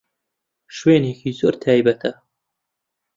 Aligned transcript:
شوێنێکی 0.75 1.31
زۆر 1.39 1.53
تایبەتە. 1.63 2.11